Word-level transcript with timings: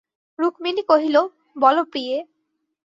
রুক্মিণী 0.39 0.83
কহিল, 0.89 1.15
বলো 1.55 1.81
প্রিয়ে। 1.91 2.17